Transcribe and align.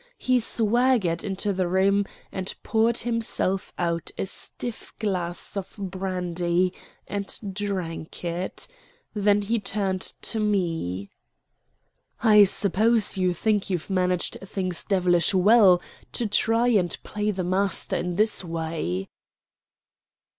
He 0.17 0.39
swaggered 0.39 1.23
into 1.23 1.53
the 1.53 1.67
room 1.67 2.05
and 2.31 2.55
poured 2.63 2.97
himself 2.97 3.71
out 3.77 4.09
a 4.17 4.25
stiff 4.25 4.95
glass 4.97 5.55
of 5.55 5.75
brandy 5.77 6.73
and 7.07 7.39
drank 7.53 8.25
it. 8.25 8.67
Then 9.13 9.43
he 9.43 9.59
turned 9.59 10.01
to 10.23 10.39
me. 10.39 11.07
"I 12.19 12.45
suppose 12.45 13.15
you 13.15 13.35
think 13.35 13.69
you've 13.69 13.91
managed 13.91 14.39
things 14.43 14.83
devilish 14.83 15.35
well 15.35 15.79
to 16.13 16.25
try 16.25 16.69
and 16.69 16.97
play 17.03 17.29
the 17.29 17.43
master 17.43 17.95
in 17.95 18.15
this 18.15 18.43
way?" 18.43 19.07